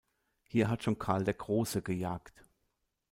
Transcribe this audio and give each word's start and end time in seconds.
Hier 0.47 0.67
hat 0.67 0.81
schon 0.81 0.97
Karl 0.97 1.23
der 1.25 1.35
Große 1.35 1.83
gejagt. 1.83 2.43